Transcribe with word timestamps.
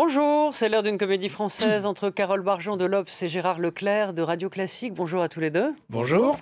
Bonjour, 0.00 0.54
c'est 0.54 0.68
l'heure 0.68 0.84
d'une 0.84 0.96
comédie 0.96 1.28
française 1.28 1.84
entre 1.84 2.08
Carole 2.08 2.42
Barjon 2.42 2.76
de 2.76 2.84
l'Obs 2.84 3.20
et 3.20 3.28
Gérard 3.28 3.58
Leclerc 3.58 4.12
de 4.12 4.22
Radio 4.22 4.48
Classique. 4.48 4.94
Bonjour 4.94 5.24
à 5.24 5.28
tous 5.28 5.40
les 5.40 5.50
deux. 5.50 5.74
Bonjour. 5.90 6.38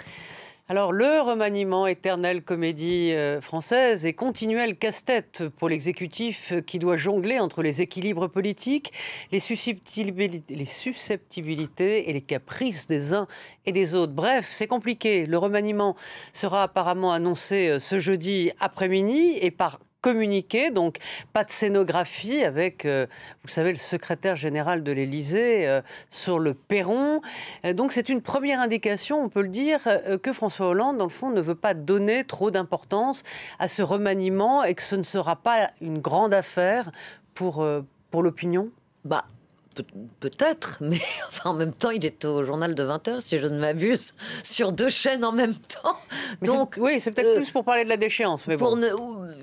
Alors, 0.69 0.93
le 0.93 1.23
remaniement, 1.23 1.87
éternelle 1.87 2.43
comédie 2.43 3.13
euh, 3.13 3.41
française 3.41 4.05
et 4.05 4.13
continuel 4.13 4.77
casse-tête 4.77 5.45
pour 5.57 5.71
l'exécutif 5.71 6.53
qui 6.67 6.79
doit 6.79 6.99
jongler 6.99 7.39
entre 7.39 7.63
les 7.63 7.81
équilibres 7.81 8.29
politiques, 8.29 8.93
les 9.33 9.41
susceptibilités, 9.41 10.55
les 10.55 10.67
susceptibilités 10.67 12.11
et 12.11 12.13
les 12.13 12.21
caprices 12.21 12.89
des 12.89 13.15
uns 13.15 13.27
et 13.65 13.73
des 13.73 13.95
autres. 13.95 14.13
Bref, 14.13 14.49
c'est 14.51 14.67
compliqué. 14.67 15.25
Le 15.25 15.39
remaniement 15.39 15.97
sera 16.35 16.65
apparemment 16.65 17.15
annoncé 17.15 17.69
euh, 17.69 17.79
ce 17.79 17.99
jeudi 17.99 18.51
après-midi 18.61 19.39
et 19.41 19.51
par 19.51 19.79
communiqué, 20.07 20.71
donc 20.71 20.99
pas 21.33 21.43
de 21.43 21.51
scénographie 21.51 22.45
avec, 22.45 22.85
euh, 22.85 23.09
vous 23.43 23.49
savez, 23.49 23.73
le 23.73 23.79
secrétaire 23.79 24.37
général 24.37 24.85
de 24.85 24.93
l'Élysée 24.93 25.67
euh, 25.67 25.83
sur 26.11 26.39
le 26.39 26.55
perron. 26.55 27.23
Euh, 27.65 27.73
donc 27.73 27.91
c'est 27.91 28.09
une 28.09 28.23
première 28.23 28.61
indication, 28.61 29.19
on 29.19 29.29
peut 29.29 29.43
le 29.43 29.49
dire, 29.49 29.81
que 30.23 30.33
François 30.33 30.69
Hollande, 30.69 30.99
dans 30.99 31.07
le 31.07 31.11
fond, 31.11 31.31
ne 31.31 31.41
veut 31.41 31.57
pas 31.57 31.75
donner 31.75 32.23
trop 32.23 32.53
d'importance 32.53 33.25
à 33.59 33.67
ce 33.67 33.83
remaniement 33.83 34.63
et 34.63 34.75
que 34.75 34.83
ce 34.83 34.95
ne 34.95 35.03
sera 35.03 35.35
pas 35.35 35.71
une 35.81 35.99
grande 35.99 36.33
affaire 36.33 36.93
pour, 37.35 37.67
pour 38.13 38.23
l'opinion? 38.23 38.71
Bah, 39.05 39.25
Peut-être, 40.21 40.77
mais 40.81 41.01
enfin, 41.29 41.51
en 41.51 41.55
même 41.55 41.73
temps, 41.73 41.91
il 41.91 42.05
est 42.05 42.25
au 42.25 42.43
journal 42.43 42.75
de 42.75 42.83
20h, 42.83 43.21
si 43.21 43.39
je 43.39 43.47
ne 43.47 43.59
m'abuse, 43.59 44.15
sur 44.43 44.73
deux 44.73 44.89
chaînes 44.89 45.25
en 45.25 45.33
même 45.33 45.55
temps. 45.55 45.97
Donc, 46.43 46.77
oui, 46.79 47.01
c'est 47.01 47.13
peut-être 47.13 47.29
euh, 47.29 47.37
plus 47.37 47.51
pour 47.51 47.65
parler 47.65 47.85
de 47.85 47.89
la 47.89 47.97
déchéance. 47.97 48.43
Mais 48.47 48.57
bon. 48.57 48.81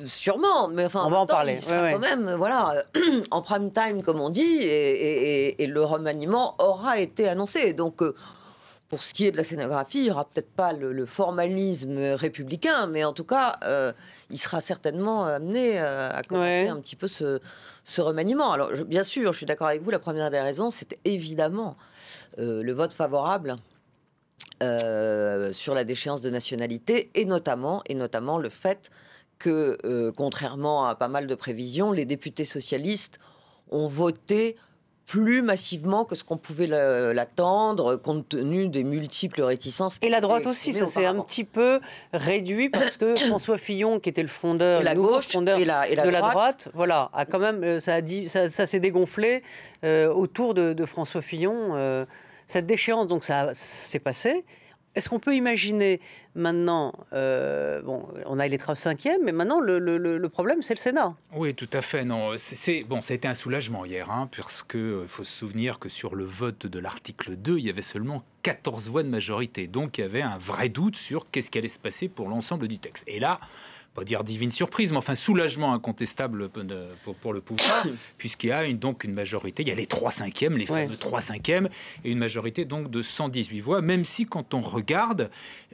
sûrement, 0.06 0.68
mais 0.68 0.86
enfin, 0.86 1.04
on 1.06 1.10
va 1.10 1.20
en 1.20 1.26
parler. 1.26 1.54
Il 1.54 1.62
sera 1.62 1.92
quand 1.92 2.00
même, 2.00 2.34
voilà, 2.36 2.84
en 3.32 3.42
prime 3.42 3.72
time, 3.72 4.04
comme 4.04 4.20
on 4.20 4.30
dit, 4.30 4.60
et, 4.62 5.68
le 5.68 5.84
remaniement 5.84 6.56
aura 6.60 7.00
été 7.00 7.28
annoncé. 7.28 7.74
Donc, 7.74 8.02
euh, 8.02 8.14
pour 8.94 9.02
ce 9.02 9.16
qui 9.16 9.26
est 9.26 9.32
de 9.32 9.38
la 9.38 9.44
scénographie, 9.44 9.98
il 9.98 10.04
n'y 10.04 10.12
aura 10.12 10.24
peut-être 10.24 10.52
pas 10.52 10.72
le, 10.72 11.08
formalisme 11.08 11.98
républicain, 12.14 12.86
mais 12.86 13.04
en 13.04 13.12
tout 13.12 13.24
cas, 13.24 13.56
euh, 13.64 13.92
il 14.30 14.38
sera 14.38 14.62
certainement 14.62 15.26
amené 15.26 15.80
euh, 15.80 16.12
à 16.12 16.22
commenter 16.22 16.68
un 16.68 16.80
petit 16.80 16.96
peu 16.96 17.08
ce, 17.08 17.40
remaniement. 17.98 18.52
Alors, 18.52 18.70
bien 18.86 19.04
sûr, 19.04 19.34
je 19.34 19.38
suis 19.38 19.48
d'accord 19.48 19.66
avec 19.66 19.82
vous, 19.82 19.90
la 19.90 19.98
première 19.98 20.30
des 20.30 20.40
raisons, 20.40 20.70
c'est 20.70 20.94
évidemment 21.06 21.76
euh, 22.38 22.62
le 22.62 22.72
vote 22.72 22.94
favorable 22.94 23.56
sur 24.62 25.74
la 25.74 25.84
déchéance 25.86 26.22
de 26.22 26.30
nationalité, 26.30 27.10
et 27.16 27.26
notamment, 27.26 27.82
et 27.88 27.96
notamment 27.96 28.38
le 28.38 28.50
fait 28.50 28.92
que, 29.40 30.12
contrairement 30.16 30.86
à 30.86 30.94
pas 30.94 31.08
mal 31.08 31.26
de 31.26 31.34
prévisions, 31.34 31.92
les 31.92 32.06
députés 32.06 32.46
socialistes 32.46 33.18
ont 33.72 33.88
voté 33.88 34.56
plus 35.14 35.44
massivement 35.44 36.06
que 36.06 36.16
ce 36.16 36.24
qu'on 36.24 36.38
pouvait 36.38 36.66
l'attendre, 36.66 37.98
compte 37.98 38.30
tenu 38.30 38.68
des 38.68 38.84
multiples 38.84 39.44
réticences. 39.44 40.00
Et 40.02 40.10
la 40.10 40.22
droite 40.22 40.48
aussi, 40.48 40.74
ça 40.74 40.88
s'est 40.88 41.06
un 41.06 41.22
petit 41.22 41.44
peu 41.44 41.82
réduit 42.14 42.70
parce 42.70 42.98
que 42.98 43.16
François 43.28 43.60
Fillon, 43.60 44.00
qui 44.00 44.10
était 44.10 44.24
le 44.24 44.28
fondeur, 44.28 44.82
la 44.82 44.96
gauche, 44.96 45.28
fondeur 45.28 45.60
et 45.60 45.66
la, 45.66 45.88
de 45.88 46.10
la 46.10 46.22
droite, 46.22 46.70
voilà, 46.74 47.12
a 47.14 47.26
quand 47.26 47.38
même, 47.38 47.64
euh, 47.64 47.80
ça, 47.80 47.94
a 47.94 48.02
dit, 48.02 48.28
ça, 48.28 48.50
s'est 48.50 48.80
dégonflé 48.80 49.44
euh, 49.84 50.12
autour 50.12 50.56
de, 50.56 50.86
François 50.88 51.22
Fillon. 51.22 51.76
Euh, 51.76 52.06
cette 52.48 52.66
déchéance, 52.66 53.06
donc 53.06 53.24
ça 53.24 53.52
s'est 53.54 54.00
passé. 54.00 54.44
Est-ce 54.96 55.10
qu'on 55.10 55.20
peut 55.20 55.36
imaginer 55.36 56.00
maintenant, 56.36 56.94
euh, 57.14 57.82
bon, 57.82 58.08
on 58.26 58.40
a 58.40 58.48
les 58.48 58.60
cinquième, 58.76 59.24
mais 59.24 59.32
maintenant 59.32 59.60
le, 59.60 60.28
problème 60.28 60.62
c'est 60.62 60.74
le 60.74 60.80
Sénat. 60.80 61.16
Oui, 61.34 61.54
tout 61.54 61.70
à 61.74 61.82
fait. 61.82 62.06
Non, 62.06 62.32
c'est 62.38 62.84
bon, 62.84 63.02
ça 63.02 63.14
a 63.14 63.16
été 63.16 63.28
un 63.28 63.34
soulagement 63.34 63.86
hier, 63.86 64.10
hein, 64.12 64.30
parce 64.36 64.64
qu'il 64.64 64.80
euh, 64.80 65.08
faut 65.08 65.24
se 65.24 65.32
souvenir 65.32 65.80
que 65.80 65.90
sur 65.90 66.16
le 66.16 66.24
vote 66.24 66.68
de 66.68 66.80
l'article 66.80 67.36
2, 67.36 67.58
il 67.58 67.66
y 67.66 67.70
avait 67.70 67.82
seulement 67.82 68.24
14 68.44 68.90
voix 68.90 69.04
de 69.04 69.10
majorité, 69.10 69.68
donc 69.68 69.98
il 69.98 70.02
y 70.02 70.04
avait 70.04 70.22
un 70.22 70.38
vrai 70.38 70.70
doute 70.70 70.96
sur 70.96 71.30
qu'est-ce 71.32 71.50
qui 71.50 71.58
allait 71.58 71.70
se 71.70 71.80
passer 71.80 72.08
pour 72.08 72.30
l'ensemble 72.30 72.68
du 72.68 72.78
texte. 72.78 73.04
Et 73.08 73.20
là, 73.20 73.40
pas 73.94 74.04
dire 74.04 74.24
divine 74.24 74.52
surprise, 74.52 74.92
mais 74.92 74.98
enfin 74.98 75.16
soulagement 75.16 75.74
incontestable 75.74 76.50
pour, 77.04 77.16
pour 77.16 77.34
le 77.34 77.42
pouvoir, 77.42 77.86
puisqu'il 78.18 78.48
y 78.48 78.52
a 78.52 78.66
une, 78.66 78.78
donc 78.78 79.04
une 79.04 79.14
majorité, 79.14 79.64
il 79.64 79.70
y 79.70 79.72
a 79.72 79.76
les 79.76 79.86
3 79.86 80.12
cinquièmes, 80.12 80.58
les 80.58 80.66
fameux 80.66 80.96
3 80.96 81.22
cinquièmes, 81.22 81.70
et 82.04 82.12
une 82.12 82.18
majorité 82.18 82.66
donc 82.66 82.90
de 82.90 83.02
118 83.02 83.60
voix, 83.60 83.82
même 83.82 84.06
si 84.06 84.26
quand 84.26 84.54
on 84.54 84.62
regarde, 84.62 85.30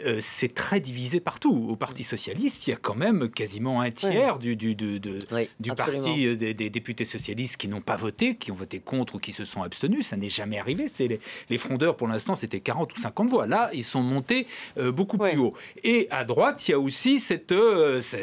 euh, 0.06 0.18
c'est 0.22 0.54
très 0.54 0.80
divisé 0.80 1.20
partout. 1.20 1.68
Au 1.70 1.76
Parti 1.76 2.04
Socialiste, 2.04 2.68
il 2.68 2.72
y 2.72 2.74
a 2.74 2.78
quand 2.78 2.96
même 2.96 3.30
quasiment 3.30 3.82
un 3.82 3.92
tiers 3.92 4.40
du, 4.40 4.56
du, 4.56 4.76
du 4.76 5.72
parti 5.76 6.28
euh, 6.28 6.36
des, 6.36 6.70
députés 6.70 7.06
socialistes 7.06 7.58
qui 7.58 7.68
n'ont 7.68 7.82
pas 7.82 7.96
voté, 7.96 8.36
qui 8.36 8.52
ont 8.52 8.56
voté 8.56 8.80
contre 8.80 9.16
ou 9.16 9.20
qui 9.20 9.34
se 9.34 9.46
sont 9.46 9.62
abstenus. 9.62 10.08
Ça 10.08 10.18
n'est 10.18 10.30
jamais 10.30 10.60
arrivé. 10.60 10.88
C'est 10.88 11.08
les, 11.08 11.20
les, 11.50 11.58
frondeurs, 11.58 11.96
pour 11.96 12.08
l'instant, 12.08 12.36
c'était 12.36 12.60
40 12.60 12.96
ou 12.96 13.00
50 13.00 13.30
voix. 13.30 13.48
Là, 13.48 13.70
ils 13.74 13.84
sont 13.84 14.02
montés 14.02 14.46
euh, 14.78 14.92
beaucoup 14.92 15.18
plus 15.18 15.38
haut. 15.38 15.54
Et 15.84 16.08
à 16.12 16.24
droite, 16.24 16.68
il 16.68 16.72
y 16.72 16.74
a 16.74 16.80
aussi 16.80 17.20
cette 17.20 17.52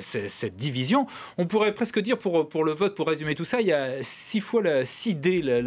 cette 0.01 0.57
division. 0.57 1.07
On 1.39 1.47
pourrait 1.47 1.75
presque 1.75 1.99
dire, 2.01 2.19
pour, 2.19 2.49
pour 2.49 2.65
le 2.65 2.73
vote, 2.73 2.95
pour 2.95 3.07
résumer 3.07 3.35
tout 3.35 3.45
ça, 3.45 3.61
il 3.61 3.69
y 3.69 3.73
a 3.73 4.03
six 4.03 4.41
fois 4.41 4.63
la 4.63 4.85
6D, 4.85 5.43
la, 5.43 5.61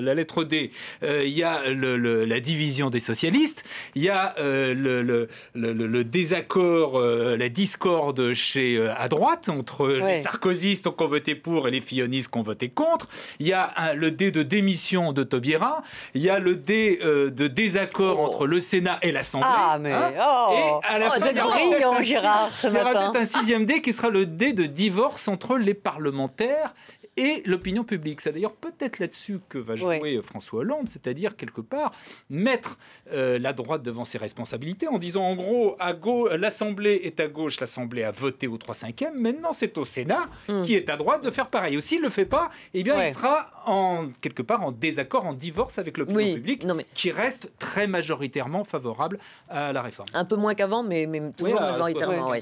la, 0.00 0.14
lettre 0.14 0.44
D. 0.44 0.70
Euh, 1.02 1.22
il 1.24 1.32
y 1.32 1.42
a 1.42 1.60
la 1.68 2.40
division 2.40 2.90
des 2.90 3.00
socialistes, 3.00 3.64
il 3.94 4.02
y 4.02 4.08
a 4.08 4.34
euh, 4.38 5.28
le, 5.54 6.04
désaccord, 6.04 6.98
euh, 6.98 7.36
la 7.36 7.48
discorde 7.48 8.34
chez, 8.34 8.78
à 8.96 9.08
droite 9.08 9.48
entre 9.48 9.88
les 9.88 10.22
sarkozystes 10.22 10.94
qui 10.94 11.02
ont 11.02 11.08
voté 11.08 11.34
pour 11.34 11.68
et 11.68 11.70
les 11.70 11.80
fillonistes 11.80 12.30
qui 12.30 12.38
ont 12.38 12.42
voté 12.42 12.68
contre. 12.68 13.08
Il 13.38 13.46
y 13.46 13.52
a 13.52 13.94
le 13.94 14.10
D 14.10 14.30
de 14.30 14.42
démission 14.42 15.12
de 15.12 15.22
Taubira. 15.22 15.82
Il 16.14 16.22
y 16.22 16.30
a 16.30 16.38
le 16.38 16.56
D 16.56 16.98
de 17.02 17.46
désaccord 17.46 18.16
oh. 18.18 18.26
entre 18.26 18.46
le 18.46 18.60
Sénat 18.60 18.98
et 19.02 19.12
l'Assemblée. 19.12 19.48
Ah, 19.50 19.78
mais 19.80 19.92
hein 19.92 20.12
oh. 20.20 20.80
Et 20.82 20.86
à 20.86 20.98
la 20.98 21.08
oh, 21.08 21.20
fin, 21.20 22.02
Gérard, 22.02 22.50
ce 22.56 22.68
matin 22.68 23.12
sixième 23.28 23.64
dé 23.64 23.80
qui 23.80 23.92
sera 23.92 24.10
le 24.10 24.26
dé 24.26 24.52
de 24.52 24.64
divorce 24.64 25.28
entre 25.28 25.56
les 25.56 25.74
parlementaires 25.74 26.74
et 27.16 27.42
l'opinion 27.46 27.84
publique. 27.84 28.20
C'est 28.20 28.32
d'ailleurs 28.32 28.54
peut-être 28.54 28.98
là-dessus 28.98 29.40
que 29.48 29.58
va 29.58 29.76
jouer 29.76 30.20
François 30.22 30.60
Hollande, 30.60 30.88
c'est-à-dire 30.88 31.36
quelque 31.36 31.60
part 31.60 31.92
mettre 32.30 32.78
euh, 33.12 33.38
la 33.38 33.52
droite 33.52 33.82
devant 33.82 34.04
ses 34.04 34.18
responsabilités 34.18 34.88
en 34.88 34.98
disant 34.98 35.24
en 35.24 35.34
gros, 35.34 35.76
à 35.78 35.92
gauche, 35.92 36.32
l'Assemblée 36.32 37.00
est 37.04 37.20
à 37.20 37.26
gauche, 37.28 37.60
l'Assemblée 37.60 38.04
a 38.04 38.12
voté 38.12 38.46
au 38.46 38.56
3 38.56 38.74
5 38.74 39.04
maintenant 39.14 39.52
c'est 39.52 39.76
au 39.78 39.84
Sénat 39.84 40.28
hmm. 40.48 40.62
qui 40.62 40.74
est 40.74 40.88
à 40.88 40.96
droite 40.96 41.24
de 41.24 41.30
faire 41.30 41.48
pareil. 41.48 41.76
Ou 41.76 41.80
s'il 41.80 41.98
ne 41.98 42.04
le 42.04 42.10
fait 42.10 42.24
pas, 42.24 42.50
eh 42.74 42.82
bien 42.82 43.04
il 43.04 43.14
sera 43.14 43.50
en, 43.68 44.08
quelque 44.20 44.42
part 44.42 44.62
en 44.62 44.72
désaccord, 44.72 45.26
en 45.26 45.32
divorce 45.32 45.78
avec 45.78 45.96
l'opinion 45.98 46.34
publique, 46.34 46.66
qui 46.94 47.10
reste 47.10 47.50
très 47.58 47.86
majoritairement 47.86 48.64
favorable 48.64 49.18
à 49.48 49.72
la 49.72 49.82
réforme. 49.82 50.08
Un 50.14 50.24
peu 50.24 50.36
moins 50.36 50.54
qu'avant, 50.54 50.82
mais, 50.82 51.06
mais 51.06 51.30
toujours 51.36 51.60
majoritairement. 51.60 52.32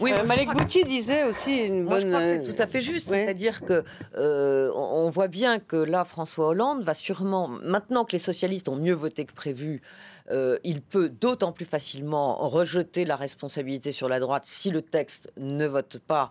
oui, 0.00 0.12
Malek 0.26 0.48
Bouti 0.50 0.84
disait 0.84 1.24
aussi 1.24 1.52
une 1.52 1.86
bonne... 1.86 2.00
je 2.00 2.06
crois 2.06 2.22
que 2.22 2.26
c'est 2.26 2.42
tout 2.42 2.60
à 2.60 2.66
fait 2.66 2.80
juste, 2.80 3.08
c'est-à-dire 3.08 3.62
que 3.62 3.84
euh, 4.16 4.70
on 4.74 5.10
voit 5.10 5.28
bien 5.28 5.58
que 5.58 5.76
là, 5.76 6.04
François 6.04 6.48
Hollande 6.48 6.82
va 6.82 6.94
sûrement, 6.94 7.48
maintenant 7.48 8.04
que 8.04 8.12
les 8.12 8.18
socialistes 8.18 8.68
ont 8.68 8.76
mieux 8.76 8.94
voté 8.94 9.24
que 9.24 9.32
prévu, 9.32 9.82
euh, 10.30 10.58
il 10.64 10.80
peut 10.80 11.08
d'autant 11.08 11.52
plus 11.52 11.64
facilement 11.64 12.36
rejeter 12.48 13.04
la 13.04 13.16
responsabilité 13.16 13.92
sur 13.92 14.08
la 14.08 14.20
droite 14.20 14.42
si 14.46 14.70
le 14.70 14.82
texte 14.82 15.32
ne 15.36 15.66
vote 15.66 15.98
pas, 15.98 16.30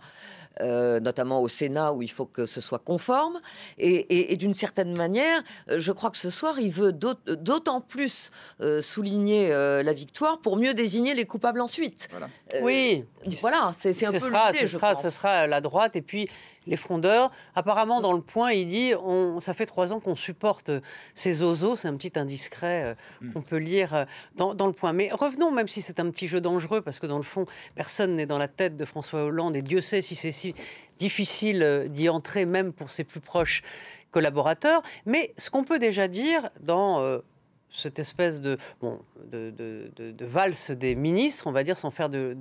euh, 0.62 1.00
notamment 1.00 1.42
au 1.42 1.48
Sénat 1.48 1.94
où 1.94 2.02
il 2.02 2.12
faut 2.12 2.26
que 2.26 2.46
ce 2.46 2.62
soit 2.62 2.80
conforme. 2.80 3.40
Et, 3.78 4.36
d'une 4.38 4.54
certaine 4.54 4.98
manière, 4.98 5.44
euh, 5.70 5.80
je 5.80 5.92
crois 5.92 6.12
que 6.12 6.18
ce 6.18 6.30
soir, 6.30 6.60
il 6.60 6.72
veut 6.72 6.92
d'autant 6.92 7.82
plus 7.82 8.32
souligner 8.82 9.50
la 9.50 9.94
victoire 9.94 10.40
pour 10.40 10.58
mieux 10.58 10.74
désigner 10.74 11.14
les 11.14 11.26
coupables 11.26 11.62
ensuite. 11.62 12.08
oui, 12.62 13.06
voilà, 13.42 13.72
c'est 13.76 14.06
un 14.06 14.12
peu 14.12 14.20
sera, 14.20 14.54
ce, 14.54 14.68
sera, 14.68 14.96
ce 14.96 15.10
sera 15.10 15.48
la 15.48 15.62
droite 15.62 15.96
et 15.96 16.02
puis 16.02 16.30
les 16.70 16.78
frondeurs. 16.78 17.32
Apparemment, 17.56 18.00
dans 18.00 18.14
le 18.14 18.22
point, 18.22 18.52
il 18.54 18.68
dit 18.68 18.94
on, 19.04 19.42
ça 19.42 19.54
fait 19.54 19.66
trois 19.66 19.92
ans 19.92 20.00
qu'on 20.00 20.16
supporte 20.16 20.72
ces 21.16 21.44
oiseaux. 21.44 21.76
C'est 21.76 21.88
un 21.88 21.96
petit 21.96 22.18
indiscret 22.18 22.96
hmm. 23.22 23.34
qu'on 23.34 23.42
peut 23.42 23.58
lire 23.58 23.94
euh, 23.94 24.06
dans, 24.36 24.68
le 24.68 24.74
point. 24.74 24.94
Mais 24.94 25.10
revenons, 25.12 25.52
même 25.52 25.68
si 25.68 25.82
c'est 25.82 26.00
un 26.00 26.10
petit 26.12 26.28
jeu 26.28 26.40
dangereux, 26.40 26.82
parce 26.82 27.00
que 27.00 27.08
dans 27.08 27.18
le 27.18 27.24
fond, 27.24 27.46
personne 27.76 28.16
n'est 28.16 28.28
dans 28.28 28.38
la 28.38 28.48
tête 28.48 28.78
de 28.78 28.86
François 28.86 29.24
Hollande, 29.24 29.56
et 29.56 29.62
Dieu 29.62 29.82
sait 29.82 30.02
si 30.02 30.16
c'est 30.16 30.32
si 30.32 30.54
difficile 31.00 31.64
euh, 31.64 31.88
d'y 31.88 32.08
entrer, 32.08 32.46
même 32.46 32.72
pour 32.72 32.92
ses 32.92 33.04
plus 33.04 33.20
proches 33.20 33.64
collaborateurs. 34.12 34.82
Mais 35.06 35.34
ce 35.38 35.50
qu'on 35.50 35.64
peut 35.64 35.80
déjà 35.80 36.08
dire 36.08 36.50
dans 36.62 37.02
euh, 37.02 37.20
cette 37.70 38.00
espèce 38.00 38.42
de, 38.42 38.58
bon, 38.82 39.00
de, 39.32 39.52
de, 39.52 40.26
valse 40.26 40.72
des 40.72 40.96
ministres, 40.96 41.48
on 41.48 41.52
va 41.52 41.64
dire 41.64 41.78
sans 41.78 41.92
faire 41.92 42.10
de, 42.10 42.36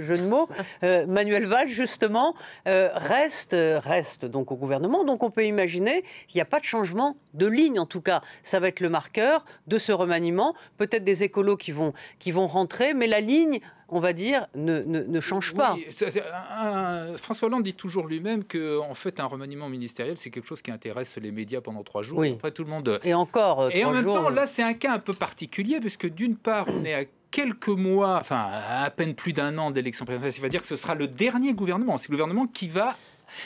jeu 0.00 0.18
de 0.18 0.24
mots, 0.24 0.48
euh, 0.82 1.06
Manuel 1.06 1.46
Valls 1.46 1.68
justement 1.68 2.34
euh, 2.66 2.90
reste, 2.94 3.54
reste 3.54 4.24
donc 4.24 4.52
au 4.52 4.56
gouvernement. 4.56 5.04
Donc 5.04 5.22
on 5.22 5.30
peut 5.30 5.44
imaginer 5.44 6.02
qu'il 6.26 6.38
n'y 6.38 6.42
a 6.42 6.46
pas 6.46 6.60
de 6.60 6.64
changement 6.64 7.16
de 7.34 7.46
ligne 7.46 7.78
en 7.78 7.86
tout 7.86 8.00
cas. 8.00 8.20
Ça 8.42 8.60
va 8.60 8.68
être 8.68 8.80
le 8.80 8.88
marqueur 8.88 9.44
de 9.66 9.78
ce 9.78 9.92
remaniement. 9.92 10.54
Peut-être 10.76 11.04
des 11.04 11.22
écolos 11.22 11.56
qui 11.56 11.72
vont, 11.72 11.92
qui 12.18 12.32
vont 12.32 12.46
rentrer, 12.46 12.94
mais 12.94 13.06
la 13.06 13.20
ligne 13.20 13.60
on 13.88 14.00
va 14.00 14.12
dire, 14.12 14.46
ne, 14.54 14.80
ne, 14.80 15.20
change 15.20 15.54
pas. 15.54 15.76
François 17.16 17.46
Hollande 17.46 17.62
dit 17.62 17.74
toujours 17.74 18.06
lui-même 18.06 18.44
que 18.44 18.78
en 18.78 18.94
fait, 18.94 19.20
un 19.20 19.26
remaniement 19.26 19.68
ministériel, 19.68 20.16
c'est 20.18 20.30
quelque 20.30 20.46
chose 20.46 20.62
qui 20.62 20.70
intéresse 20.70 21.16
les 21.18 21.30
médias 21.30 21.60
pendant 21.60 21.82
trois 21.82 22.02
jours. 22.02 22.18
Oui. 22.18 22.32
Après, 22.32 22.50
tout 22.50 22.64
le 22.64 22.70
monde. 22.70 23.00
Et 23.04 23.14
encore. 23.14 23.62
Euh, 23.62 23.70
et 23.72 23.84
en 23.84 23.92
même 23.92 24.04
temps, 24.04 24.30
euh. 24.30 24.34
là, 24.34 24.46
c'est 24.46 24.62
un 24.62 24.74
cas 24.74 24.94
un 24.94 24.98
peu 24.98 25.12
particulier, 25.12 25.80
puisque 25.80 26.08
d'une 26.08 26.36
part, 26.36 26.66
on 26.68 26.84
est 26.84 26.94
à 26.94 27.04
quelques 27.30 27.68
mois, 27.68 28.18
enfin 28.20 28.48
à 28.70 28.88
peine 28.90 29.14
plus 29.14 29.32
d'un 29.32 29.58
an 29.58 29.72
d'élection 29.72 30.04
présidentielle, 30.04 30.32
ça 30.32 30.42
veut 30.42 30.48
dire 30.48 30.60
que 30.60 30.68
ce 30.68 30.76
sera 30.76 30.94
le 30.94 31.08
dernier 31.08 31.52
gouvernement. 31.52 31.98
C'est 31.98 32.08
le 32.08 32.16
gouvernement 32.16 32.46
qui 32.46 32.68
va 32.68 32.96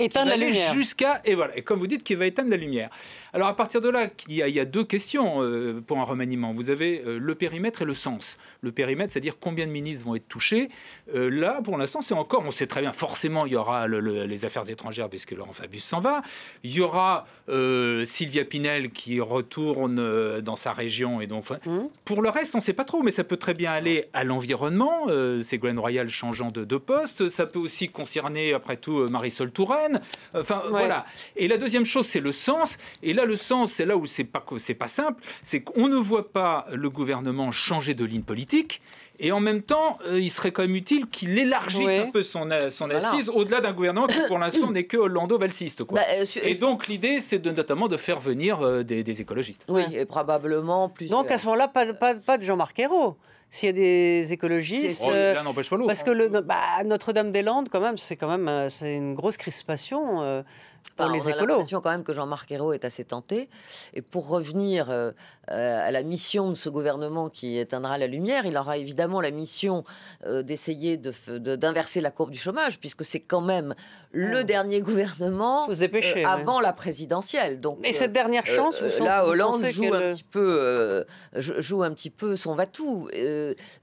éteindre 0.00 0.30
la 0.30 0.36
lumière. 0.36 0.72
Jusqu'à, 0.74 1.20
et 1.24 1.34
voilà, 1.34 1.56
et 1.56 1.62
comme 1.62 1.78
vous 1.78 1.86
dites, 1.86 2.02
qui 2.02 2.14
va 2.14 2.26
éteindre 2.26 2.50
la 2.50 2.56
lumière. 2.56 2.90
Alors 3.32 3.48
à 3.48 3.56
partir 3.56 3.80
de 3.80 3.88
là, 3.88 4.08
il 4.28 4.34
y 4.34 4.42
a, 4.42 4.48
il 4.48 4.54
y 4.54 4.60
a 4.60 4.64
deux 4.64 4.84
questions 4.84 5.42
euh, 5.42 5.82
pour 5.86 5.98
un 5.98 6.04
remaniement. 6.04 6.52
Vous 6.52 6.70
avez 6.70 7.02
euh, 7.06 7.18
le 7.18 7.34
périmètre 7.34 7.82
et 7.82 7.84
le 7.84 7.94
sens. 7.94 8.38
Le 8.62 8.72
périmètre, 8.72 9.12
c'est-à-dire 9.12 9.36
combien 9.38 9.66
de 9.66 9.72
ministres 9.72 10.04
vont 10.06 10.14
être 10.14 10.28
touchés. 10.28 10.68
Euh, 11.14 11.30
là, 11.30 11.60
pour 11.62 11.76
l'instant, 11.76 12.02
c'est 12.02 12.14
encore, 12.14 12.44
on 12.46 12.50
sait 12.50 12.66
très 12.66 12.80
bien, 12.80 12.92
forcément, 12.92 13.46
il 13.46 13.52
y 13.52 13.56
aura 13.56 13.86
les 13.88 14.44
affaires 14.44 14.68
étrangères, 14.68 15.08
puisque 15.08 15.32
Laurent 15.32 15.52
Fabius 15.52 15.84
s'en 15.84 16.00
va. 16.00 16.22
Il 16.64 16.72
y 16.72 16.80
aura 16.80 17.26
Sylvia 18.04 18.44
Pinel 18.44 18.90
qui 18.90 19.20
retourne 19.20 20.40
dans 20.40 20.56
sa 20.56 20.72
région. 20.72 21.20
Et 21.20 21.26
donc, 21.26 21.50
mmh. 21.50 21.78
pour 22.04 22.22
le 22.22 22.28
reste, 22.28 22.54
on 22.54 22.58
ne 22.58 22.62
sait 22.62 22.72
pas 22.72 22.84
trop, 22.84 23.02
mais 23.02 23.10
ça 23.10 23.24
peut 23.24 23.36
très 23.36 23.54
bien 23.54 23.72
aller 23.72 24.06
à 24.12 24.24
l'environnement. 24.24 25.06
Ségolène 25.42 25.78
Royal 25.78 26.08
changeant 26.08 26.50
de, 26.50 26.64
de, 26.64 26.76
poste. 26.76 27.28
Ça 27.28 27.46
peut 27.46 27.58
aussi 27.58 27.88
concerner, 27.88 28.52
après 28.52 28.76
tout, 28.76 29.06
Marisol 29.08 29.50
Enfin, 30.34 30.62
voilà. 30.68 31.04
Et 31.36 31.48
la 31.48 31.56
deuxième 31.56 31.84
chose, 31.84 32.06
c'est 32.06 32.20
le 32.20 32.32
sens. 32.32 32.78
Et 33.02 33.12
là, 33.12 33.24
le 33.24 33.36
sens, 33.36 33.72
c'est 33.72 33.86
là 33.86 33.96
où 33.96 34.06
c'est 34.06 34.24
pas, 34.24 34.44
c'est 34.58 34.74
pas 34.74 34.88
simple. 34.88 35.22
C'est 35.42 35.60
qu'on 35.60 35.88
ne 35.88 35.96
voit 35.96 36.32
pas 36.32 36.66
le 36.72 36.90
gouvernement 36.90 37.50
changer 37.50 37.94
de 37.94 38.04
ligne 38.04 38.22
politique. 38.22 38.80
Et 39.20 39.32
en 39.32 39.40
même 39.40 39.62
temps, 39.62 39.98
euh, 40.06 40.20
il 40.20 40.30
serait 40.30 40.52
quand 40.52 40.62
même 40.62 40.76
utile 40.76 41.06
qu'il 41.08 41.36
élargisse 41.36 41.88
un 41.88 42.10
peu 42.10 42.22
son, 42.22 42.50
euh, 42.50 42.70
son 42.70 42.88
assise 42.90 43.28
au-delà 43.28 43.60
d'un 43.60 43.72
gouvernement 43.72 44.06
qui, 44.06 44.20
pour 44.28 44.38
l'instant, 44.38 44.70
n'est 44.72 44.84
que 44.84 44.96
Hollando-Valsiste. 44.96 45.84
Quoi. 45.84 46.00
Bah, 46.00 46.06
euh, 46.12 46.24
et 46.44 46.54
donc, 46.54 46.86
l'idée, 46.86 47.20
c'est 47.20 47.40
de, 47.40 47.50
notamment 47.50 47.88
de 47.88 47.96
faire 47.96 48.20
venir 48.20 48.84
des, 48.84 49.02
des, 49.02 49.20
écologistes. 49.20 49.64
Oui, 49.68 49.82
et 49.92 50.04
probablement 50.04 50.88
plus. 50.88 51.08
Donc, 51.08 51.30
à 51.30 51.38
ce 51.38 51.46
moment-là, 51.46 51.68
pas, 51.68 51.92
pas, 51.94 52.14
pas 52.14 52.38
de 52.38 52.44
Jean-Marc 52.44 52.78
Ayrault 52.78 53.16
s'il 53.50 53.68
y 53.68 53.70
a 53.70 53.72
des 53.72 54.32
écologistes. 54.32 55.04
Oh, 55.06 55.42
n'empêche 55.42 55.70
pas. 55.70 55.76
Parce 55.86 56.02
que 56.02 56.10
hein. 56.10 56.42
bah, 56.44 56.84
Notre-Dame-des-Landes, 56.84 57.68
quand 57.70 57.80
même, 57.80 57.98
c'est 57.98 58.16
quand 58.16 58.36
même 58.36 58.68
c'est 58.68 58.94
une 58.94 59.14
grosse 59.14 59.36
crispation 59.36 60.44
on 60.98 61.04
a 61.04 61.46
l'impression 61.46 61.80
quand 61.80 61.90
même 61.90 62.04
que 62.04 62.12
Jean-Marc 62.12 62.50
Ayrault 62.52 62.72
est 62.72 62.84
assez 62.84 63.04
tenté. 63.04 63.48
Et 63.94 64.02
pour 64.02 64.28
revenir 64.28 64.90
euh, 64.90 65.12
euh, 65.50 65.88
à 65.88 65.90
la 65.90 66.02
mission 66.02 66.50
de 66.50 66.54
ce 66.54 66.68
gouvernement 66.68 67.28
qui 67.28 67.58
éteindra 67.58 67.98
la 67.98 68.06
lumière, 68.06 68.46
il 68.46 68.56
aura 68.56 68.76
évidemment 68.76 69.20
la 69.20 69.30
mission 69.30 69.84
euh, 70.26 70.42
d'essayer 70.42 70.96
d'inverser 70.96 72.00
la 72.00 72.10
courbe 72.10 72.30
du 72.30 72.38
chômage, 72.38 72.78
puisque 72.78 73.04
c'est 73.04 73.20
quand 73.20 73.40
même 73.40 73.74
le 74.12 74.38
ah. 74.38 74.44
dernier 74.44 74.80
gouvernement 74.80 75.68
avant 76.24 76.60
la 76.60 76.72
présidentielle. 76.72 77.60
Donc, 77.60 77.78
et 77.84 77.92
cette 77.92 78.12
dernière 78.12 78.46
chance, 78.46 78.80
vous 78.82 79.04
là, 79.04 79.26
Hollande 79.26 79.64
joue 79.66 79.94
un 79.94 80.10
petit 80.10 80.24
peu, 80.24 81.04
joue 81.36 81.82
un 81.82 81.92
petit 81.92 82.10
peu 82.10 82.36
son 82.36 82.54
va-tout. 82.54 83.08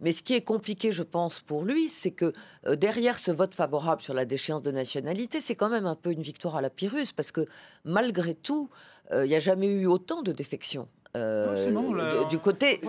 mais 0.02 0.12
ce 0.12 0.22
qui 0.22 0.34
est 0.34 0.42
compliqué, 0.42 0.92
je 0.92 1.04
pense, 1.04 1.40
pour 1.40 1.64
lui, 1.64 1.90
c'est 1.90 2.12
que 2.12 2.34
derrière 2.68 3.20
ce 3.20 3.32
vote 3.32 3.56
favorable 3.56 4.02
sur 4.02 4.14
la 4.14 4.26
déchéance 4.26 4.62
de 4.62 4.72
nationalité, 4.72 5.42
c'est 5.42 5.56
quand 5.56 5.70
même 5.70 5.86
un 5.86 5.96
peu 5.96 6.12
une 6.12 6.22
victoire 6.22 6.56
à 6.56 6.62
la 6.62 6.70
Pyrrhus 6.70 7.05
parce 7.14 7.32
que 7.32 7.46
malgré 7.84 8.36
tout, 8.36 8.70
euh, 9.12 9.26
il 9.26 9.30
n'y 9.30 9.36
a 9.36 9.40
jamais 9.40 9.68
eu 9.68 9.86
autant 9.86 10.22
de 10.22 10.32
défections. 10.32 10.88
Euh, 11.16 12.26
du, 12.26 12.40
côté 12.40 12.80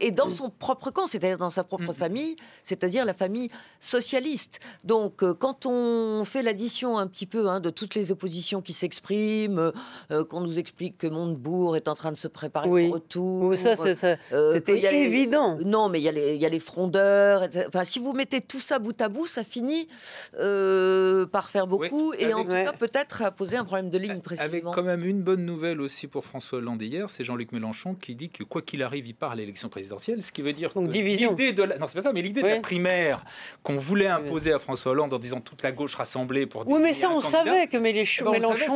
et, 0.00 0.10
dans 0.12 0.30
son 0.30 0.48
propre 0.48 0.90
camp, 0.90 1.06
c'est-à-dire 1.06 1.38
dans 1.38 1.50
sa 1.50 1.64
propre 1.64 1.90
mm. 1.90 1.94
famille, 1.94 2.36
c'est-à-dire 2.62 3.04
la 3.04 3.14
famille 3.14 3.48
socialiste. 3.80 4.60
Donc, 4.84 5.22
euh, 5.22 5.34
quand 5.34 5.66
on 5.66 6.24
fait 6.24 6.42
l'addition 6.42 6.98
un 6.98 7.06
petit 7.06 7.26
peu 7.26 7.48
hein, 7.48 7.58
de 7.58 7.70
toutes 7.70 7.94
les 7.96 8.12
oppositions 8.12 8.62
qui 8.62 8.72
s'expriment, 8.72 9.72
euh, 10.10 10.24
qu'on 10.24 10.40
nous 10.40 10.58
explique 10.58 10.98
que 10.98 11.08
Montebourg 11.08 11.76
est 11.76 11.88
en 11.88 11.94
train 11.94 12.12
de 12.12 12.16
se 12.16 12.28
préparer 12.28 12.68
oui. 12.68 12.86
son 12.86 12.92
retour, 12.92 13.56
ça, 13.56 13.74
c'était 13.74 14.94
évident. 14.94 15.56
non, 15.64 15.88
mais 15.88 16.00
il 16.00 16.04
y, 16.04 16.36
y, 16.36 16.46
a 16.46 16.48
les 16.48 16.60
frondeurs. 16.60 17.48
Enfin, 17.66 17.84
si 17.84 17.98
vous 17.98 18.12
mettez 18.12 18.40
tout 18.40 18.60
ça 18.60 18.78
bout 18.78 18.98
à 19.00 19.08
bout, 19.08 19.26
ça 19.26 19.42
finit 19.42 19.88
par 21.32 21.48
faire 21.48 21.66
beaucoup 21.66 22.12
et 22.14 22.32
en 22.34 22.44
tout 22.44 22.50
cas 22.50 22.72
peut-être 22.72 23.22
à 23.22 23.30
poser 23.32 23.56
un 23.56 23.64
problème 23.64 23.90
de 23.90 23.98
ligne 23.98 24.20
précisément. 24.20 24.52
Avec 24.52 24.64
quand 24.64 24.82
même 24.82 25.04
une 25.04 25.22
bonne 25.22 25.44
nouvelle 25.44 25.80
aussi 25.80 26.06
pour 26.06 26.24
François 26.24 26.58
Hollande 26.58 26.80
hier, 26.82 27.10
c'est 27.10 27.24
Jean-Luc 27.24 27.50
Mélenchon 27.50 27.63
Mélenchon 27.64 27.94
qui 27.94 28.14
dit 28.14 28.28
que 28.28 28.44
quoi 28.44 28.60
qu'il 28.62 28.82
arrive, 28.82 29.06
il 29.06 29.14
part 29.14 29.32
à 29.32 29.34
l'élection 29.34 29.68
présidentielle, 29.68 30.22
ce 30.22 30.32
qui 30.32 30.42
veut 30.42 30.52
dire 30.52 30.72
Donc, 30.74 30.90
que 30.90 30.94
l'idée 30.94 31.52
de 31.52 31.62
la... 31.62 31.78
non 31.78 31.86
c'est 31.86 31.96
pas 31.96 32.02
ça, 32.02 32.12
mais 32.12 32.20
l'idée 32.20 32.42
de 32.42 32.48
la 32.48 32.60
primaire 32.60 33.24
qu'on 33.62 33.76
voulait 33.76 34.06
imposer 34.06 34.52
à 34.52 34.58
François 34.58 34.92
Hollande 34.92 35.14
en 35.14 35.18
disant 35.18 35.40
toute 35.40 35.62
la 35.62 35.72
gauche 35.72 35.94
rassemblée 35.94 36.46
pour. 36.46 36.68
Oui, 36.68 36.80
mais 36.82 36.92
ça 36.92 37.10
on 37.10 37.20
savait 37.20 37.66
que 37.66 37.78
Mélenchon, 37.78 38.32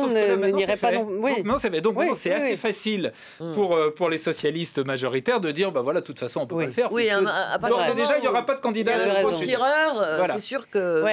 eh 0.09 0.35
ben, 0.35 0.55
n'irait 0.55 0.75
pas. 0.75 0.91
Non... 0.91 1.07
Oui. 1.07 1.35
Donc, 1.37 1.45
non, 1.45 1.59
savait. 1.59 1.81
Donc 1.81 1.97
c'est 2.15 2.33
assez 2.33 2.57
facile 2.57 3.13
mm. 3.39 3.53
pour 3.53 3.75
euh, 3.75 3.91
pour 3.91 4.09
les 4.09 4.17
socialistes 4.17 4.79
majoritaires 4.79 5.39
de 5.39 5.51
dire 5.51 5.71
bah 5.71 5.81
voilà, 5.81 6.01
de 6.01 6.05
toute 6.05 6.19
façon 6.19 6.41
on 6.41 6.47
peut 6.47 6.57
pas 6.57 6.65
le 6.65 6.71
faire. 6.71 6.91
Oui, 6.91 7.03
déjà 7.03 8.17
il 8.17 8.21
n'y 8.21 8.27
aura 8.27 8.45
pas 8.45 8.55
de 8.55 8.61
candidat. 8.61 8.93
Tireur, 9.35 10.01
euh, 10.01 10.25
c'est 10.33 10.39
sûr 10.39 10.69
que. 10.69 11.03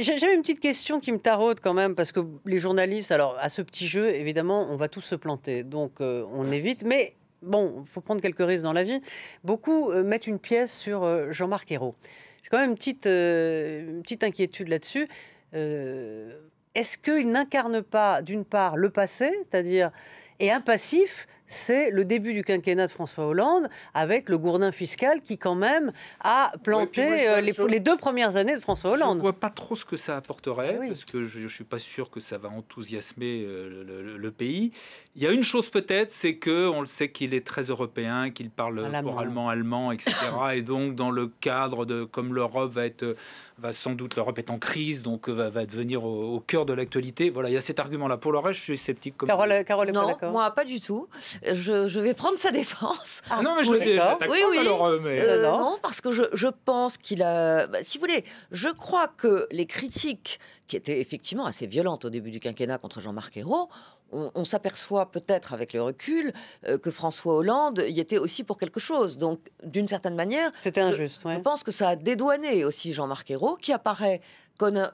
J'avais 0.00 0.34
une 0.34 0.40
petite 0.40 0.60
question 0.60 1.00
qui 1.00 1.12
me 1.12 1.18
taraude 1.18 1.60
quand 1.60 1.74
même 1.74 1.94
parce 1.94 2.12
que 2.12 2.20
les 2.46 2.58
journalistes, 2.58 3.12
alors 3.12 3.36
à 3.40 3.48
ce 3.48 3.62
petit 3.62 3.86
jeu, 3.86 4.10
évidemment, 4.10 4.66
on 4.70 4.76
va 4.76 4.88
tous 4.88 5.00
se 5.00 5.14
planter, 5.14 5.62
donc 5.62 6.00
euh, 6.00 6.24
on 6.32 6.50
évite. 6.50 6.82
Mais 6.84 7.09
bon, 7.42 7.84
faut 7.86 8.00
prendre 8.00 8.20
quelques 8.20 8.46
risques 8.46 8.64
dans 8.64 8.72
la 8.72 8.84
vie. 8.84 9.00
Beaucoup 9.44 9.90
euh, 9.90 10.02
mettent 10.02 10.26
une 10.26 10.38
pièce 10.38 10.78
sur 10.78 11.04
euh, 11.04 11.32
Jean-Marc 11.32 11.70
Ayrault. 11.72 11.94
J'ai 12.42 12.48
quand 12.50 12.58
même 12.58 12.70
une 12.70 12.76
petite, 12.76 13.06
euh, 13.06 14.00
petite 14.02 14.24
inquiétude 14.24 14.68
là-dessus. 14.68 15.08
Est-ce 15.52 16.96
qu'il 16.98 17.30
n'incarne 17.30 17.82
pas, 17.82 18.22
d'une 18.22 18.44
part, 18.44 18.76
le 18.76 18.90
passé, 18.90 19.30
c'est-à-dire, 19.42 19.90
et 20.38 20.52
un 20.52 20.60
passif, 20.60 21.26
c'est 21.50 21.90
le 21.90 22.04
début 22.04 22.32
du 22.32 22.44
quinquennat 22.44 22.86
de 22.86 22.92
François 22.92 23.26
Hollande 23.26 23.68
avec 23.92 24.28
le 24.28 24.38
gourdin 24.38 24.70
fiscal 24.70 25.20
qui 25.20 25.36
quand 25.36 25.56
même 25.56 25.90
a 26.20 26.52
planté 26.62 27.28
euh, 27.28 27.40
les, 27.40 27.80
deux 27.80 27.96
premières 27.96 28.36
années 28.36 28.54
de 28.54 28.60
François 28.60 28.92
Hollande. 28.92 29.14
Je 29.14 29.16
ne 29.16 29.22
vois 29.22 29.32
pas 29.32 29.50
trop 29.50 29.74
ce 29.74 29.84
que 29.84 29.96
ça 29.96 30.16
apporterait 30.16 30.78
parce 30.86 31.04
que 31.04 31.26
je 31.26 31.40
ne 31.40 31.48
suis 31.48 31.64
pas 31.64 31.80
sûr 31.80 32.08
que 32.08 32.20
ça 32.20 32.38
va 32.38 32.50
enthousiasmer 32.50 33.42
euh, 33.44 34.16
le, 34.16 34.30
pays. 34.30 34.70
Il 35.16 35.22
y 35.24 35.26
a 35.26 35.32
une 35.32 35.42
chose 35.42 35.70
peut-être, 35.70 36.12
c'est 36.12 36.36
que 36.36 36.68
on 36.68 36.80
le 36.80 36.86
sait 36.86 37.10
qu'il 37.10 37.34
est 37.34 37.44
très 37.44 37.62
européen, 37.62 38.30
qu'il 38.30 38.48
parle 38.48 38.78
oralement 39.04 39.48
allemand, 39.48 39.90
etc. 39.90 40.14
et 40.54 40.62
donc 40.62 40.94
dans 40.94 41.10
le 41.10 41.32
cadre 41.40 41.84
de 41.84 42.04
comme 42.04 42.32
l'Europe 42.32 42.70
va 42.70 42.86
être 42.86 43.16
va 43.58 43.72
sans 43.72 43.94
doute 43.94 44.14
l'Europe 44.14 44.38
est 44.38 44.50
en 44.50 44.58
crise, 44.58 45.02
donc 45.02 45.28
va, 45.28 45.50
va 45.50 45.66
devenir 45.66 46.04
au, 46.04 46.38
cœur 46.38 46.64
de 46.64 46.72
l'actualité. 46.72 47.28
Voilà, 47.28 47.50
il 47.50 47.54
y 47.54 47.58
a 47.58 47.60
cet 47.60 47.80
argument-là. 47.80 48.16
Pour 48.18 48.30
le 48.30 48.38
reste, 48.38 48.60
je 48.60 48.64
suis 48.64 48.78
sceptique. 48.78 49.16
Comme 49.16 49.28
Carole, 49.28 49.64
Carole 49.64 49.90
non, 49.90 50.16
moi 50.30 50.52
pas 50.52 50.64
du 50.64 50.80
tout 50.80 51.08
je, 51.42 52.00
vais 52.00 52.14
prendre 52.14 52.36
sa 52.36 52.50
défense. 52.50 53.22
Ah, 53.30 53.42
non, 53.42 53.56
mais 53.56 53.64
je 53.64 53.70
oui, 53.70 53.78
oui, 53.80 54.40
oui. 54.50 54.68
Euh, 54.68 54.98
mais... 55.00 55.20
Euh, 55.20 55.42
non. 55.42 55.78
parce 55.82 56.00
que 56.00 56.10
je, 56.10 56.48
pense 56.64 56.96
qu'il 56.96 57.22
a. 57.22 57.66
Bah, 57.66 57.78
si 57.82 57.98
vous 57.98 58.02
voulez, 58.02 58.24
je 58.50 58.68
crois 58.68 59.08
que 59.08 59.46
les 59.50 59.66
critiques 59.66 60.38
qui 60.68 60.76
étaient 60.76 61.00
effectivement 61.00 61.46
assez 61.46 61.66
violentes 61.66 62.04
au 62.04 62.10
début 62.10 62.30
du 62.30 62.40
quinquennat 62.40 62.78
contre 62.78 63.00
Jean-Marc 63.00 63.36
Ayrault, 63.36 63.68
on, 64.12 64.44
s'aperçoit 64.44 65.10
peut-être 65.10 65.52
avec 65.52 65.72
le 65.72 65.82
recul 65.82 66.32
euh, 66.66 66.78
que 66.78 66.90
François 66.90 67.34
Hollande 67.34 67.84
y 67.88 68.00
était 68.00 68.18
aussi 68.18 68.44
pour 68.44 68.58
quelque 68.58 68.80
chose. 68.80 69.18
Donc, 69.18 69.40
d'une 69.62 69.88
certaine 69.88 70.14
manière, 70.14 70.50
c'était 70.60 70.80
injuste. 70.80 71.20
Je, 71.24 71.30
je 71.30 71.38
pense 71.38 71.62
que 71.62 71.70
ça 71.70 71.90
a 71.90 71.96
dédouané 71.96 72.64
aussi 72.64 72.92
Jean-Marc 72.92 73.30
Ayrault, 73.30 73.56
qui 73.56 73.72
apparaît 73.72 74.20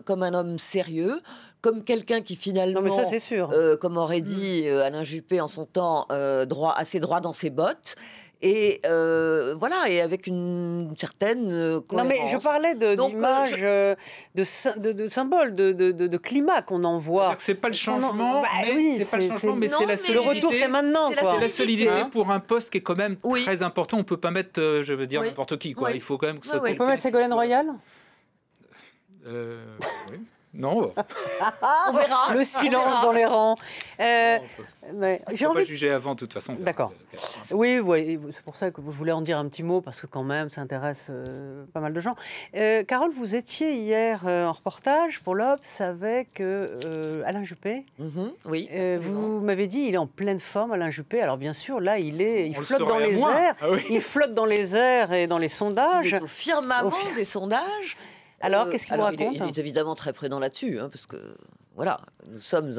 comme 0.05 0.23
un, 0.23 0.35
homme 0.35 0.59
sérieux, 0.59 1.21
comme 1.61 1.83
quelqu'un 1.83 2.21
qui 2.21 2.37
finalement, 2.37 2.81
mais 2.81 2.91
ça, 2.91 3.05
c'est 3.05 3.19
sûr. 3.19 3.51
Euh, 3.53 3.77
comme 3.77 3.97
aurait 3.97 4.21
dit 4.21 4.63
euh, 4.67 4.85
Alain 4.85 5.03
Juppé 5.03 5.41
en 5.41 5.49
son 5.49 5.67
temps, 5.67 6.07
euh, 6.13 6.47
droit, 6.47 6.73
assez 6.77 7.01
droit 7.01 7.21
dans 7.21 7.33
ses 7.33 7.51
bottes. 7.51 7.97
Et 8.43 8.81
voilà, 8.85 9.89
et 9.89 10.01
avec 10.01 10.27
une 10.27 10.95
certaine 10.97 11.49
Non, 11.93 12.05
mais 12.05 12.21
je 12.27 12.37
parlais 12.43 12.75
d'image, 12.75 13.61
de, 13.61 13.97
de, 14.35 14.93
de, 14.93 15.07
symbole, 15.07 15.55
de, 15.55 15.73
de, 15.73 16.17
climat 16.19 16.63
qu'on 16.63 16.85
envoie. 16.85 17.35
C'est 17.39 17.55
pas 17.55 17.69
le 17.69 17.75
changement, 17.75 18.43
bah 18.43 18.49
mais 18.65 18.99
c'est 18.99 19.11
pas 19.11 19.17
le 19.17 19.29
changement, 19.29 19.57
mais 19.57 19.69
c'est 19.69 19.87
la 19.87 19.97
solidité. 19.97 20.15
Le 20.15 20.21
retour, 20.21 20.53
c'est 20.55 20.69
maintenant. 20.69 21.11
C'est 21.11 21.41
la, 21.41 21.49
solidité 21.49 22.05
pour 22.11 22.31
un 22.31 22.41
poste 22.41 22.71
qui 22.71 22.79
est 22.79 22.83
quand 22.83 22.97
même 22.97 23.17
très 23.17 23.63
important. 23.63 23.99
On 23.99 24.05
peut 24.05 24.17
pas 24.17 24.31
mettre, 24.31 24.61
je 24.83 24.93
veux 24.93 25.07
dire, 25.07 25.23
n'importe 25.23 25.59
qui. 25.59 25.73
Quoi. 25.73 25.93
Il 25.93 26.01
faut 26.01 26.19
quand 26.19 26.27
même 26.27 26.41
que 26.41 26.49
On 26.49 26.75
peut 26.77 26.87
mettre 26.87 27.03
Ségolène 27.03 27.33
Royal 27.33 27.67
euh, 29.27 29.65
oui. 30.11 30.19
Non. 30.57 30.93
on 31.89 31.93
verra. 31.93 32.33
Le 32.35 32.45
silence 32.45 33.03
dans 33.03 33.13
les 33.13 33.27
rangs. 33.27 33.57
Euh, 34.01 34.39
J'ai 35.33 35.47
envie... 35.47 35.61
pas 35.61 35.65
juger 35.65 35.91
avant, 35.91 36.15
de 36.15 36.21
toute 36.21 36.33
façon. 36.33 36.55
D'accord. 36.59 36.93
Oui, 37.53 37.79
oui 37.79 38.19
c'est 38.31 38.43
pour 38.43 38.57
ça 38.57 38.71
que 38.71 38.81
je 38.81 38.97
voulais 38.97 39.13
en 39.13 39.23
dire 39.23 39.39
un 39.39 39.49
petit 39.49 39.63
mot, 39.63 39.81
parce 39.81 40.01
que 40.01 40.07
quand 40.07 40.23
même, 40.23 40.51
ça 40.51 40.61
intéresse 40.61 41.11
euh, 41.11 41.65
pas 41.73 41.81
mal 41.81 41.93
de 41.93 42.01
gens. 42.01 42.15
Euh, 42.57 42.85
Carole, 42.85 43.13
vous 43.17 43.37
étiez 43.37 43.75
hier 43.75 44.23
euh, 44.27 44.47
en 44.47 44.53
reportage 44.53 45.21
pour 45.21 45.35
l'Obs 45.35 45.81
avec 45.81 46.41
Alain 47.25 47.45
Juppé. 47.45 47.85
Mhm, 47.99 48.33
oui. 48.47 48.69
vous 49.03 49.41
m'avez 49.41 49.67
dit, 49.67 49.81
il 49.81 49.95
est 49.95 49.99
en 49.99 50.07
pleine 50.07 50.41
forme, 50.41 50.73
Alain 50.73 50.91
Juppé. 50.91 51.21
Alors 51.21 51.37
bien 51.37 51.53
sûr, 51.53 51.81
là, 51.81 51.99
il, 51.99 52.21
est, 52.21 52.49
il 52.49 52.55
flotte 52.55 52.89
dans 52.89 52.99
les 52.99 53.19
airs. 53.19 53.55
Ah 53.61 53.67
il 53.91 54.01
flotte 54.01 54.35
dans 54.35 54.45
les 54.45 54.75
airs 54.75 55.13
et 55.13 55.27
dans 55.27 55.39
les 55.39 55.49
sondages. 55.49 56.07
Il 56.07 56.15
est 56.15 56.23
au 56.23 56.27
firmament 56.27 56.93
des 57.15 57.25
sondages. 57.25 57.97
Alors, 58.47 58.71
qu'est-ce 58.71 58.87
qu'il 58.87 58.95
vous 58.95 59.03
raconte 59.03 59.37
il 59.37 59.43
est, 59.43 59.59
évidemment 59.59 59.97
très 59.97 60.13
prudent 60.13 60.39
là-dessus, 60.39 60.79
hein, 60.79 60.89
parce 60.89 61.07
que 61.07 61.17
voilà, 61.77 62.01
nous 62.33 62.41
sommes 62.41 62.73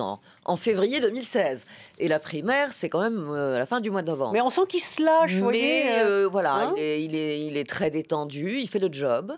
en, 0.45 0.57
février 0.57 0.99
2016. 0.99 1.65
Et 1.99 2.07
la 2.07 2.19
primaire, 2.19 2.73
c'est 2.73 2.89
quand 2.89 2.99
même 2.99 3.29
euh, 3.29 3.55
à 3.55 3.59
la 3.59 3.67
fin 3.67 3.79
du 3.79 3.91
mois 3.91 4.01
de 4.01 4.07
novembre. 4.07 4.33
Mais 4.33 4.41
on 4.41 4.49
sent 4.49 4.61
qu'il 4.67 4.81
se 4.81 5.03
lâche, 5.03 5.35
Mais 5.35 5.39
voyez, 5.39 5.89
euh, 5.99 6.07
euh, 6.07 6.27
voilà, 6.27 6.55
hein 6.55 6.73
il, 6.75 7.15
est, 7.15 7.45
il, 7.45 7.57
est, 7.57 7.69
très 7.69 7.91
détendu, 7.91 8.57
il 8.57 8.67
fait 8.67 8.79
le 8.79 8.89
job. 8.91 9.33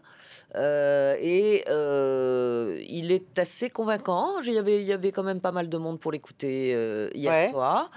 et 0.55 1.63
il 1.67 3.11
est 3.11 3.37
assez 3.37 3.69
convaincant. 3.69 4.39
Il 4.45 4.53
y, 4.53 4.57
avait, 4.57 4.79
il 4.79 4.87
y 4.87 4.93
avait 4.93 5.11
quand 5.11 5.23
même 5.23 5.41
pas 5.41 5.51
mal 5.51 5.67
de 5.67 5.77
monde 5.77 5.99
pour 5.99 6.13
l'écouter 6.13 6.69
hier 7.13 7.49
soir. 7.49 7.91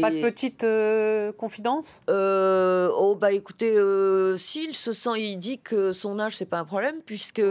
Pas 0.00 0.10
de 0.12 0.20
petite 0.20 0.64
confidence? 1.36 2.02
Oh, 2.06 3.16
bah 3.20 3.32
écoutez, 3.32 3.74
s'il 4.38 4.76
se 4.76 4.92
sent, 4.92 5.18
il 5.18 5.38
dit 5.38 5.58
que 5.58 5.92
son 5.92 6.20
âge, 6.20 6.36
c'est 6.36 6.46
pas 6.46 6.60
un 6.60 6.64
problème, 6.64 7.00
puisque 7.04 7.42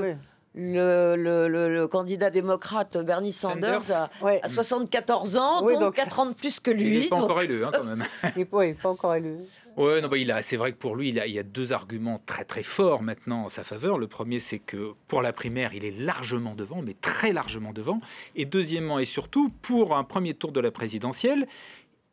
le, 0.59 1.85
candidat 1.87 2.29
démocrate 2.29 2.97
Bernie 2.97 3.31
Sanders, 3.31 3.91
a, 3.91 4.09
74 4.47 5.37
ans, 5.37 5.61
donc, 5.61 5.95
4 5.95 6.19
ans 6.19 6.25
de 6.27 6.33
plus 6.33 6.59
que 6.59 6.71
lui. 6.71 6.95
Il 6.95 7.01
n'est 7.01 7.07
pas 7.07 7.17
encore 7.17 7.41
élu, 7.41 7.65
hein, 7.65 7.71
quand 7.73 7.83
même. 7.83 8.05
il 8.35 8.39
n'est 8.39 8.73
pas 8.73 8.89
encore 8.89 9.15
élu. 9.15 9.37
Ouais, 9.77 10.01
non, 10.01 10.09
bah, 10.09 10.17
il 10.17 10.29
a, 10.31 10.41
c'est 10.41 10.57
vrai 10.57 10.73
que 10.73 10.77
pour 10.77 10.95
lui, 10.95 11.09
il, 11.09 11.19
a, 11.19 11.27
il 11.27 11.33
y 11.33 11.39
a 11.39 11.43
deux 11.43 11.71
arguments 11.71 12.19
très 12.25 12.43
très 12.43 12.63
forts 12.63 13.01
maintenant 13.01 13.45
en 13.45 13.49
sa 13.49 13.63
faveur. 13.63 13.97
Le 13.97 14.07
premier, 14.07 14.41
c'est 14.41 14.59
que 14.59 14.91
pour 15.07 15.21
la 15.21 15.31
primaire, 15.31 15.73
il 15.73 15.85
est 15.85 15.97
largement 15.97 16.53
devant, 16.53 16.81
mais 16.81 16.95
très 16.99 17.31
largement 17.31 17.71
devant. 17.71 18.01
Et 18.35 18.43
deuxièmement 18.45 18.99
et 18.99 19.05
surtout, 19.05 19.49
pour 19.61 19.95
un 19.95 20.03
premier 20.03 20.33
tour 20.33 20.51
de 20.51 20.59
la 20.59 20.71
présidentielle, 20.71 21.47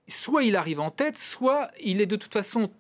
soit 0.09 0.45
il 0.45 0.55
arrive 0.55 0.81
en 0.81 0.91
tête, 0.91 1.19
soit 1.19 1.69
il 1.83 2.01
est 2.01 2.07
de 2.07 2.17
toute 2.17 2.33
façon 2.33 2.71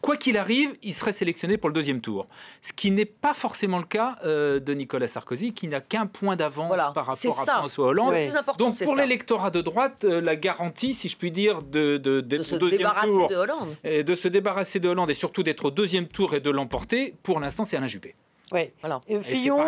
quoi 0.00 0.16
qu'il 0.16 0.36
arrive, 0.36 0.76
il 0.82 0.92
serait 0.92 1.12
sélectionné 1.12 1.56
pour 1.56 1.70
le 1.70 1.74
deuxième 1.74 2.00
tour. 2.00 2.26
Ce 2.60 2.72
qui 2.72 2.90
n'est 2.90 3.06
pas 3.06 3.34
forcément 3.34 3.78
le 3.78 3.84
cas 3.84 4.16
euh, 4.24 4.60
de 4.60 4.74
Nicolas 4.74 5.08
Sarkozy, 5.08 5.52
qui 5.52 5.68
n'a 5.68 5.80
qu'un 5.80 6.06
point 6.06 6.36
d'avance 6.36 6.76
par 6.94 7.06
rapport 7.06 7.40
à 7.40 7.58
François 7.58 7.86
Hollande. 7.86 8.14
Donc 8.58 8.74
pour 8.84 8.96
l'électorat 8.96 9.50
de 9.50 9.60
droite, 9.60 10.04
euh, 10.04 10.20
la 10.20 10.36
garantie, 10.36 10.92
si 10.92 11.08
je 11.08 11.16
puis 11.16 11.30
dire, 11.30 11.62
de, 11.62 11.96
de, 11.96 12.42
se 12.42 12.56
débarrasser 12.56 13.26
de 13.28 13.36
Hollande. 13.36 13.76
Et 13.84 14.02
de 14.02 14.14
se 14.14 14.28
débarrasser 14.28 14.80
de 14.80 14.88
Hollande 14.88 15.10
et 15.10 15.14
surtout 15.14 15.42
d'être 15.42 15.66
au 15.66 15.70
deuxième 15.70 16.06
tour 16.06 16.34
et 16.34 16.40
de 16.40 16.50
l'emporter, 16.50 17.14
pour 17.22 17.40
l'instant, 17.40 17.64
c'est 17.64 17.76
Alain 17.76 17.88
Juppé. 17.88 18.14
Oui. 18.52 18.70
Voilà. 18.80 19.00
Fillon, 19.22 19.58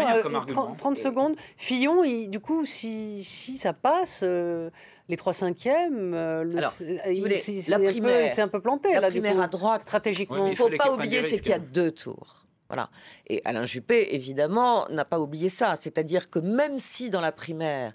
30, 0.77 0.99
euh, 0.99 1.03
secondes. 1.03 1.37
Fillon, 1.57 2.03
du 2.29 2.41
coup, 2.41 2.67
si, 2.67 3.25
si 3.25 3.57
ça 3.57 3.73
passe, 3.73 4.23
les 5.09 5.17
3 5.17 5.33
cinquièmes, 5.33 6.15
euh, 6.15 6.45
la 6.45 7.79
primaire, 7.79 8.31
c'est 8.33 8.43
un, 8.43 8.49
peu 8.49 8.61
planté. 8.61 8.93
La 8.95 9.01
là, 9.01 9.09
primaire 9.09 9.41
à 9.41 9.49
droite, 9.49 9.83
stratégiquement. 9.83 10.45
Il 10.45 10.51
ne 10.51 10.57
faut 10.57 10.71
pas 10.71 10.93
oublier, 10.93 11.23
c'est 11.23 11.39
qu'il 11.39 11.51
y 11.51 11.55
a 11.55 11.59
deux 11.59 11.91
tours. 11.91 12.47
Voilà. 12.69 12.89
Et 13.29 13.43
Alain 13.45 13.67
Juppé, 13.67 14.15
évidemment, 14.15 14.87
n'a 14.89 15.05
pas 15.05 15.21
oublié 15.21 15.51
ça. 15.51 15.77
C'est-à-dire 15.77 16.31
que 16.31 16.39
même 16.39 16.79
si 16.79 17.11
dans 17.11 17.21
la 17.21 17.33
primaire, 17.33 17.93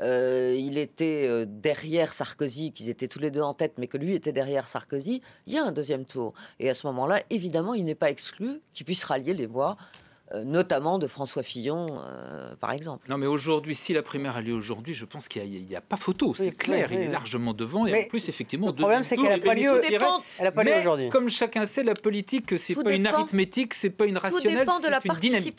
euh, 0.00 0.54
il 0.56 0.78
était 0.78 1.26
euh, 1.28 1.44
derrière 1.46 2.14
Sarkozy, 2.14 2.72
qu'ils 2.72 2.88
étaient 2.88 3.08
tous 3.08 3.18
les 3.18 3.30
deux 3.30 3.42
en 3.42 3.54
tête, 3.54 3.74
mais 3.78 3.88
que 3.88 3.98
lui 3.98 4.14
était 4.14 4.32
derrière 4.32 4.68
Sarkozy, 4.68 5.20
il 5.46 5.52
y 5.52 5.58
a 5.58 5.64
un 5.64 5.72
deuxième 5.72 6.04
tour. 6.04 6.32
Et 6.60 6.70
à 6.70 6.74
ce 6.74 6.86
moment-là, 6.86 7.20
évidemment, 7.30 7.74
il 7.74 7.84
n'est 7.84 7.94
pas 7.94 8.10
exclu 8.10 8.60
qu'il 8.72 8.86
puisse 8.86 9.04
rallier 9.04 9.34
les 9.34 9.46
voix 9.46 9.76
euh, 9.76 10.11
notamment 10.44 10.98
de 10.98 11.06
François 11.06 11.42
Fillon, 11.42 11.86
euh, 11.90 12.54
par 12.56 12.72
exemple. 12.72 13.06
Non, 13.08 13.18
mais 13.18 13.26
aujourd'hui, 13.26 13.74
si 13.74 13.92
la 13.92 14.02
primaire 14.02 14.36
a 14.36 14.40
lieu 14.40 14.54
aujourd'hui, 14.54 14.94
je 14.94 15.04
pense 15.04 15.28
qu'il 15.28 15.50
n'y 15.50 15.76
a, 15.76 15.80
pas 15.80 15.96
photo, 15.96 16.34
c'est 16.34 16.52
clair, 16.52 16.92
il 16.92 17.00
est 17.00 17.08
largement 17.08 17.54
devant, 17.54 17.86
et 17.86 18.04
en 18.04 18.08
plus, 18.08 18.28
effectivement, 18.28 18.68
le 18.68 18.74
problème, 18.74 19.02
c'est 19.02 19.16
qu'elle 19.16 19.28
n'a 19.28 19.38
pas 19.38 19.54
lieu, 19.54 20.78
aujourd'hui. 20.78 21.08
Comme 21.10 21.28
chacun 21.28 21.66
sait, 21.66 21.82
la 21.82 21.94
politique, 21.94 22.58
c'est 22.58 22.82
pas 22.82 22.92
une 22.92 23.06
arithmétique, 23.06 23.74
c'est 23.74 23.90
pas 23.90 24.06
une 24.06 24.18
rationnelle, 24.18 24.66
c'est 24.68 25.08
une 25.08 25.14
dynamique. 25.20 25.56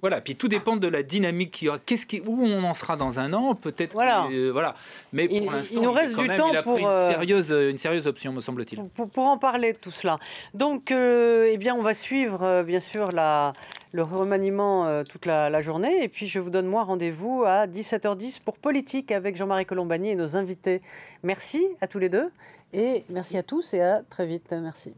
Voilà, 0.00 0.20
puis 0.20 0.36
tout 0.36 0.46
dépend 0.46 0.76
de 0.76 0.86
la 0.86 1.02
dynamique 1.02 1.50
qui 1.50 1.68
Qu'est-ce 1.84 2.06
qui, 2.06 2.20
où 2.20 2.44
on 2.44 2.62
en 2.62 2.74
sera 2.74 2.96
dans 2.96 3.18
un 3.18 3.32
an, 3.32 3.56
peut-être. 3.56 3.94
Voilà. 3.94 4.28
Euh, 4.30 4.50
voilà. 4.52 4.74
Mais 5.12 5.26
pour 5.26 5.50
l'instant, 5.50 5.80
il 5.80 5.82
nous 5.82 5.92
reste 5.92 6.16
du 6.16 6.28
temps 6.28 6.52
pour 6.62 6.74
pris 6.74 6.82
une 6.82 6.88
euh, 6.88 7.10
sérieuse, 7.10 7.50
une 7.50 7.78
sérieuse 7.78 8.06
option, 8.06 8.32
me 8.32 8.40
semble-t-il. 8.40 8.80
Pour, 8.90 9.08
pour, 9.08 9.24
en 9.24 9.38
parler 9.38 9.72
de 9.72 9.78
tout 9.78 9.90
cela. 9.90 10.18
Donc, 10.54 10.92
euh, 10.92 11.48
eh 11.50 11.56
bien, 11.56 11.74
on 11.74 11.82
va 11.82 11.94
suivre, 11.94 12.62
bien 12.62 12.78
sûr, 12.78 13.10
la, 13.10 13.52
le 13.92 14.02
remaniement 14.02 15.02
toute 15.04 15.26
la, 15.26 15.50
la, 15.50 15.62
journée. 15.62 16.02
Et 16.02 16.08
puis, 16.08 16.26
je 16.26 16.38
vous 16.38 16.50
donne 16.50 16.66
moi 16.66 16.84
rendez-vous 16.84 17.44
à 17.46 17.66
17h10 17.66 18.40
pour 18.42 18.58
politique 18.58 19.12
avec 19.12 19.36
Jean-Marie 19.36 19.66
Colombani 19.66 20.10
et 20.10 20.16
nos 20.16 20.36
invités. 20.36 20.82
Merci 21.22 21.64
à 21.80 21.88
tous 21.88 21.98
les 21.98 22.08
deux 22.08 22.30
et 22.72 23.04
merci 23.08 23.36
à 23.38 23.42
tous 23.42 23.74
et 23.74 23.80
à 23.80 24.02
très 24.08 24.26
vite. 24.26 24.52
Merci. 24.52 24.94